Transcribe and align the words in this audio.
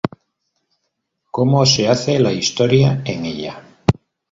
Cómo 1.29 1.63
se 1.67 1.87
"hace" 1.87 2.17
la 2.19 2.31
historia 2.31 3.03
en 3.05 3.23
ella. 3.23 3.63